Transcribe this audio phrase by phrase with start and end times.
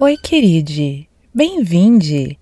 [0.00, 1.08] Oi, queride.
[1.34, 2.38] Bem-vinde.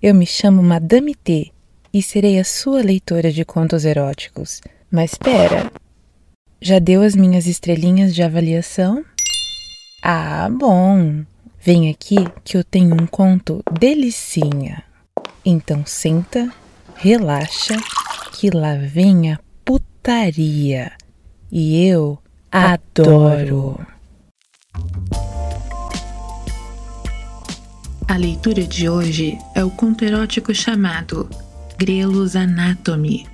[0.00, 1.50] Eu me chamo Madame T
[1.92, 4.60] e serei a sua leitora de contos eróticos.
[4.92, 5.72] Mas espera.
[6.62, 9.04] Já deu as minhas estrelinhas de avaliação?
[10.04, 11.24] Ah, bom.
[11.60, 12.14] Vem aqui
[12.44, 14.84] que eu tenho um conto delicinha.
[15.44, 16.48] Então senta,
[16.94, 17.76] relaxa,
[18.34, 20.92] que lá vem a putaria.
[21.50, 22.20] E eu
[22.52, 23.84] adoro.
[28.06, 31.28] A leitura de hoje é o conto erótico chamado
[31.78, 33.26] Grelos Anatomy.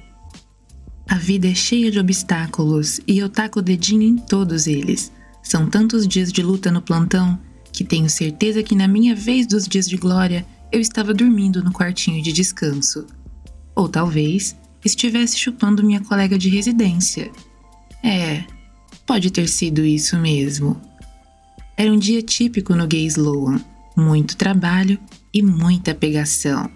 [1.09, 5.12] A vida é cheia de obstáculos e eu taco o dedinho em todos eles.
[5.43, 7.38] São tantos dias de luta no plantão
[7.73, 11.73] que tenho certeza que na minha vez dos dias de glória eu estava dormindo no
[11.73, 13.07] quartinho de descanso.
[13.74, 17.30] Ou talvez estivesse chupando minha colega de residência.
[18.05, 18.45] É,
[19.05, 20.80] pode ter sido isso mesmo.
[21.77, 23.60] Era um dia típico no Gay Sloan
[24.01, 24.98] muito trabalho
[25.32, 26.70] e muita pegação.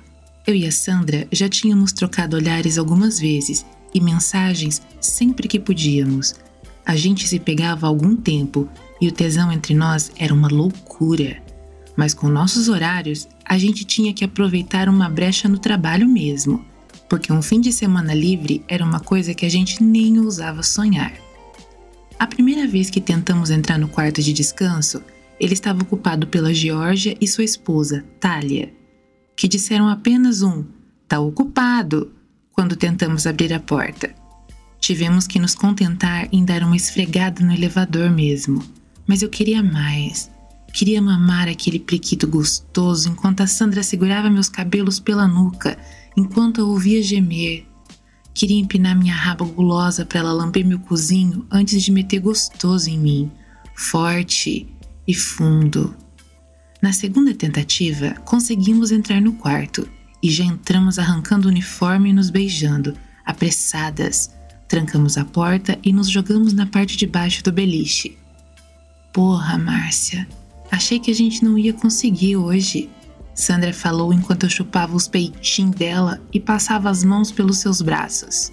[0.46, 6.34] Eu e a Sandra já tínhamos trocado olhares algumas vezes e mensagens sempre que podíamos.
[6.84, 8.68] A gente se pegava há algum tempo
[9.00, 11.42] e o tesão entre nós era uma loucura.
[11.96, 16.64] Mas com nossos horários, a gente tinha que aproveitar uma brecha no trabalho mesmo,
[17.08, 21.12] porque um fim de semana livre era uma coisa que a gente nem ousava sonhar.
[22.18, 25.02] A primeira vez que tentamos entrar no quarto de descanso,
[25.38, 28.72] ele estava ocupado pela Georgia e sua esposa, Talia,
[29.36, 30.64] que disseram apenas um
[31.08, 32.12] "tá ocupado"
[32.52, 34.14] quando tentamos abrir a porta.
[34.78, 38.62] Tivemos que nos contentar em dar uma esfregada no elevador mesmo,
[39.06, 40.30] mas eu queria mais.
[40.72, 45.78] Queria mamar aquele priquito gostoso enquanto a Sandra segurava meus cabelos pela nuca,
[46.16, 47.66] enquanto eu ouvia gemer.
[48.34, 52.98] Queria empinar minha raba gulosa para ela lamber meu cozinho antes de meter gostoso em
[52.98, 53.30] mim,
[53.76, 54.66] forte
[55.06, 55.94] e fundo.
[56.80, 59.88] Na segunda tentativa, conseguimos entrar no quarto
[60.22, 62.94] e já entramos arrancando o uniforme e nos beijando,
[63.24, 64.30] apressadas.
[64.68, 68.18] Trancamos a porta e nos jogamos na parte de baixo do beliche.
[69.12, 70.26] Porra, Márcia,
[70.70, 72.90] achei que a gente não ia conseguir hoje.
[73.34, 78.52] Sandra falou enquanto eu chupava os peitinhos dela e passava as mãos pelos seus braços.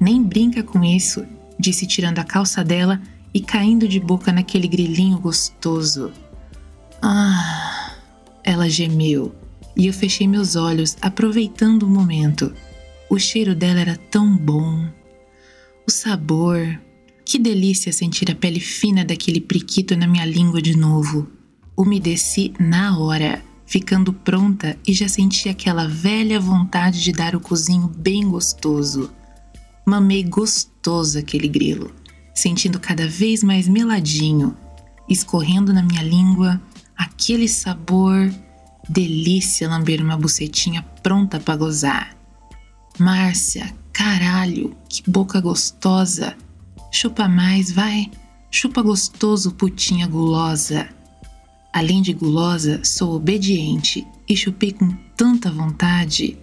[0.00, 1.24] Nem brinca com isso,
[1.58, 3.00] disse tirando a calça dela
[3.32, 6.12] e caindo de boca naquele grilinho gostoso.
[7.02, 7.94] Ah!
[8.42, 9.34] Ela gemeu
[9.76, 12.52] e eu fechei meus olhos, aproveitando o momento.
[13.08, 14.88] O cheiro dela era tão bom.
[15.86, 16.80] O sabor.
[17.24, 21.28] Que delícia sentir a pele fina daquele priquito na minha língua de novo.
[21.76, 27.86] Umedeci na hora, ficando pronta e já senti aquela velha vontade de dar o cozinho
[27.86, 29.12] bem gostoso.
[29.86, 31.92] Mamei gostoso aquele grilo
[32.38, 34.56] sentindo cada vez mais meladinho,
[35.08, 36.60] escorrendo na minha língua
[36.96, 38.32] aquele sabor,
[38.88, 42.16] delícia lamber uma bucetinha pronta para gozar.
[42.98, 46.36] Márcia, caralho, que boca gostosa.
[46.90, 48.10] Chupa mais, vai.
[48.50, 50.88] Chupa gostoso, putinha gulosa.
[51.72, 56.38] Além de gulosa, sou obediente e chupei com tanta vontade,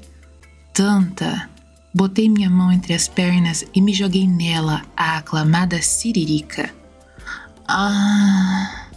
[0.73, 1.50] tanta
[1.97, 6.69] Botei minha mão entre as pernas e me joguei nela, a aclamada siririca.
[7.66, 8.89] Ah!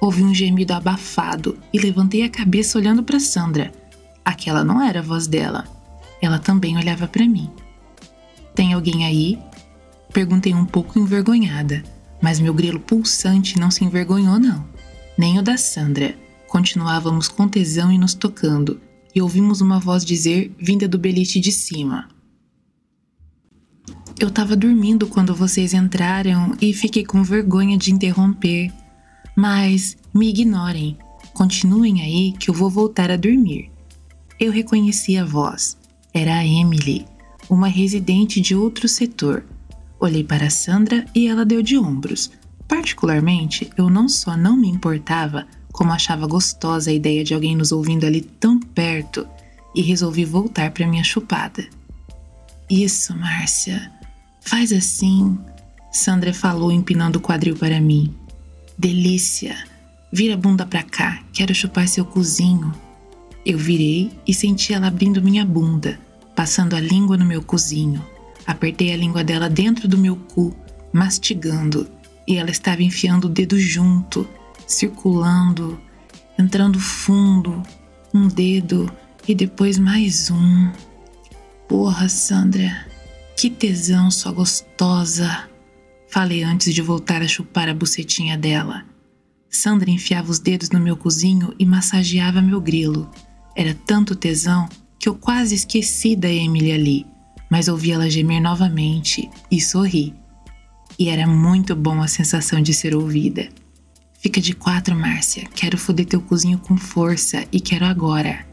[0.00, 3.70] Ouvi um gemido abafado e levantei a cabeça olhando para Sandra.
[4.24, 5.66] Aquela não era a voz dela.
[6.22, 7.50] Ela também olhava para mim.
[8.54, 9.38] Tem alguém aí?
[10.10, 11.84] Perguntei um pouco envergonhada,
[12.18, 14.66] mas meu grelo pulsante não se envergonhou, não.
[15.18, 16.16] Nem o da Sandra.
[16.46, 18.80] Continuávamos com tesão e nos tocando,
[19.14, 22.08] e ouvimos uma voz dizer, vinda do beliche de cima:
[24.18, 28.72] eu estava dormindo quando vocês entraram e fiquei com vergonha de interromper.
[29.36, 30.96] Mas me ignorem.
[31.32, 33.70] Continuem aí que eu vou voltar a dormir.
[34.40, 35.76] Eu reconheci a voz.
[36.12, 37.06] Era a Emily,
[37.48, 39.44] uma residente de outro setor.
[40.00, 42.30] Olhei para Sandra e ela deu de ombros.
[42.66, 47.72] Particularmente, eu não só não me importava, como achava gostosa a ideia de alguém nos
[47.72, 49.26] ouvindo ali tão perto
[49.74, 51.64] e resolvi voltar para minha chupada.
[52.68, 53.90] Isso, Márcia.
[54.48, 55.38] Faz assim,
[55.92, 58.14] Sandra falou empinando o quadril para mim.
[58.78, 59.54] Delícia!
[60.10, 62.74] Vira a bunda pra cá, quero chupar seu cozinho.
[63.44, 66.00] Eu virei e senti ela abrindo minha bunda,
[66.34, 68.02] passando a língua no meu cozinho.
[68.46, 70.56] Apertei a língua dela dentro do meu cu,
[70.94, 71.86] mastigando,
[72.26, 74.26] e ela estava enfiando o dedo junto,
[74.66, 75.78] circulando,
[76.38, 77.62] entrando fundo,
[78.14, 78.90] um dedo
[79.28, 80.72] e depois mais um.
[81.68, 82.87] Porra, Sandra,
[83.38, 85.48] que tesão, sua gostosa!
[86.10, 88.84] Falei antes de voltar a chupar a bucetinha dela.
[89.48, 93.08] Sandra enfiava os dedos no meu cozinho e massageava meu grilo.
[93.54, 94.68] Era tanto tesão
[94.98, 97.06] que eu quase esqueci da Emily ali,
[97.48, 100.12] mas ouvi ela gemer novamente e sorri.
[100.98, 103.48] E era muito bom a sensação de ser ouvida.
[104.18, 105.46] Fica de quatro, Márcia.
[105.54, 108.44] Quero foder teu cozinho com força e quero agora.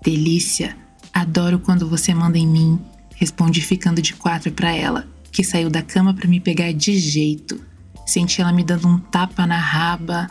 [0.00, 0.76] Delícia.
[1.12, 2.91] Adoro quando você manda em mim.
[3.22, 7.60] Respondi ficando de quatro para ela, que saiu da cama para me pegar de jeito.
[8.04, 10.28] Senti ela me dando um tapa na raba.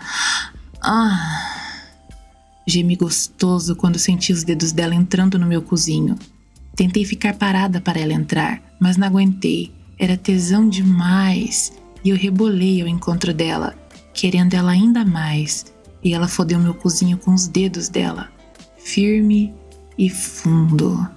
[0.84, 1.80] Ah!
[2.68, 6.20] Gemi gostoso quando senti os dedos dela entrando no meu cozinho.
[6.76, 9.74] Tentei ficar parada para ela entrar, mas não aguentei.
[9.98, 11.72] Era tesão demais.
[12.04, 13.74] E eu rebolei ao encontro dela,
[14.14, 15.66] querendo ela ainda mais.
[16.04, 18.30] E ela fodeu meu cozinho com os dedos dela,
[18.78, 19.54] firme
[19.98, 21.08] e fundo.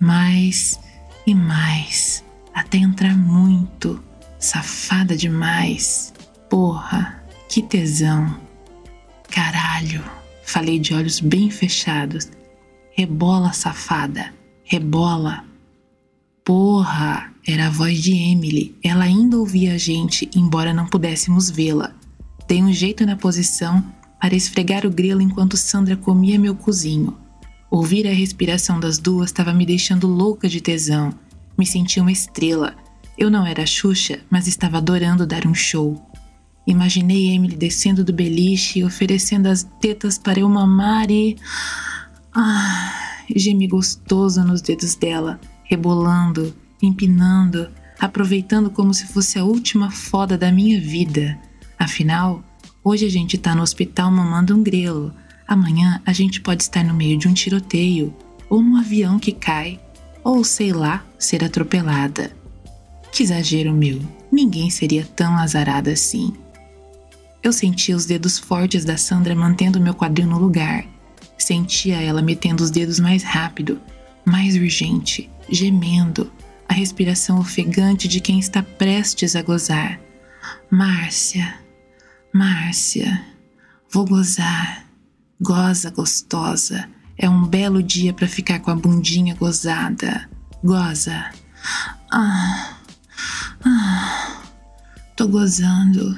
[0.00, 0.80] Mais
[1.26, 2.24] e mais,
[2.54, 4.02] até entrar muito.
[4.38, 6.12] Safada demais.
[6.50, 8.36] Porra, que tesão.
[9.30, 10.02] Caralho,
[10.44, 12.28] falei de olhos bem fechados.
[12.94, 14.32] Rebola, safada,
[14.64, 15.44] rebola.
[16.44, 18.76] Porra, era a voz de Emily.
[18.82, 21.94] Ela ainda ouvia a gente, embora não pudéssemos vê-la.
[22.46, 23.82] Dei um jeito na posição
[24.20, 27.16] para esfregar o grelo enquanto Sandra comia meu cozinho.
[27.72, 31.14] Ouvir a respiração das duas estava me deixando louca de tesão.
[31.56, 32.76] Me senti uma estrela,
[33.16, 35.98] eu não era Xuxa, mas estava adorando dar um show.
[36.66, 41.38] Imaginei Emily descendo do beliche e oferecendo as tetas para eu mamar e.
[42.34, 42.92] Ah,
[43.34, 50.52] gemi gostoso nos dedos dela, rebolando, empinando, aproveitando como se fosse a última foda da
[50.52, 51.38] minha vida.
[51.78, 52.44] Afinal,
[52.84, 55.14] hoje a gente tá no hospital mamando um grelo.
[55.46, 58.14] Amanhã a gente pode estar no meio de um tiroteio,
[58.48, 59.80] ou num avião que cai,
[60.22, 62.34] ou sei lá, ser atropelada.
[63.12, 64.00] Que exagero meu,
[64.30, 66.32] ninguém seria tão azarado assim.
[67.42, 70.86] Eu sentia os dedos fortes da Sandra mantendo meu quadril no lugar.
[71.36, 73.80] Sentia ela metendo os dedos mais rápido,
[74.24, 76.30] mais urgente, gemendo,
[76.68, 80.00] a respiração ofegante de quem está prestes a gozar.
[80.70, 81.54] Márcia,
[82.32, 83.22] Márcia,
[83.90, 84.81] vou gozar.
[85.42, 86.88] Goza gostosa.
[87.18, 90.30] É um belo dia para ficar com a bundinha gozada.
[90.62, 91.30] Goza.
[92.12, 92.76] Ah.
[93.64, 94.42] Ah,
[95.16, 96.16] tô gozando.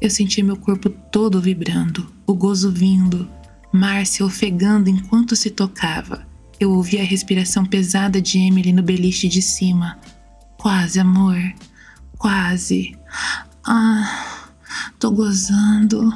[0.00, 3.28] Eu senti meu corpo todo vibrando, o gozo vindo,
[3.72, 6.26] Márcia ofegando enquanto se tocava.
[6.58, 9.98] Eu ouvi a respiração pesada de Emily no beliche de cima.
[10.58, 11.38] Quase, amor.
[12.18, 12.96] Quase.
[13.64, 14.50] Ah,
[14.98, 16.12] tô gozando.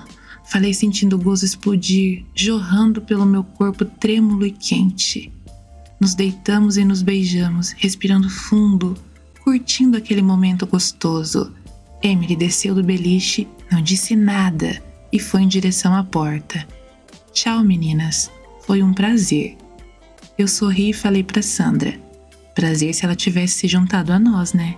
[0.50, 5.32] Falei sentindo o gozo explodir, jorrando pelo meu corpo trêmulo e quente.
[6.00, 8.97] Nos deitamos e nos beijamos, respirando fundo,
[9.44, 11.55] curtindo aquele momento gostoso.
[12.02, 14.82] Emily desceu do beliche, não disse nada
[15.12, 16.67] e foi em direção à porta.
[17.32, 18.29] Tchau, meninas.
[18.62, 19.56] Foi um prazer.
[20.37, 21.94] Eu sorri e falei para Sandra.
[22.56, 24.76] Prazer se ela tivesse se juntado a nós, né?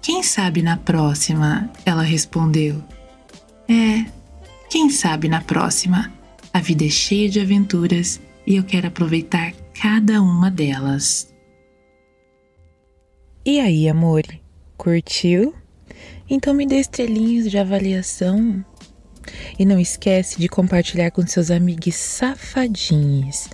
[0.00, 1.70] Quem sabe na próxima?
[1.84, 2.82] Ela respondeu.
[3.68, 4.04] É,
[4.72, 6.10] quem sabe na próxima?
[6.50, 11.30] A vida é cheia de aventuras e eu quero aproveitar cada uma delas.
[13.44, 14.22] E aí, amor?
[14.78, 15.54] Curtiu?
[16.28, 18.64] Então me dê estrelinhas de avaliação.
[19.58, 23.50] E não esquece de compartilhar com seus amigos safadinhos.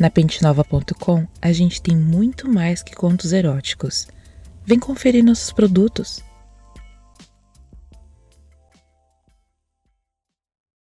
[0.00, 4.08] Na pentenova.com a gente tem muito mais que contos eróticos.
[4.64, 6.24] Vem conferir nossos produtos.